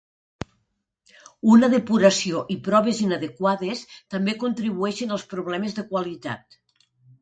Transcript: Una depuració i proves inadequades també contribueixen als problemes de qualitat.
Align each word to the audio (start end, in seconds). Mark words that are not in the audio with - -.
Una 1.57 1.69
depuració 1.75 2.43
i 2.57 2.59
proves 2.69 3.03
inadequades 3.11 3.87
també 4.17 4.39
contribueixen 4.49 5.19
als 5.21 5.31
problemes 5.39 5.81
de 5.83 5.91
qualitat. 5.97 6.65